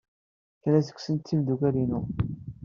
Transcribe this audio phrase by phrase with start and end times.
[0.61, 2.01] Kra seg-sent d timidiwin-inu.